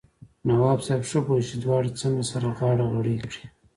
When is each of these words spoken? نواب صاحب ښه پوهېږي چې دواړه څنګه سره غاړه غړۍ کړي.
نواب 0.47 0.79
صاحب 0.85 1.01
ښه 1.09 1.19
پوهېږي 1.25 1.47
چې 1.51 1.57
دواړه 1.63 1.89
څنګه 2.01 2.23
سره 2.31 2.47
غاړه 2.57 2.85
غړۍ 2.93 3.15
کړي. 3.25 3.43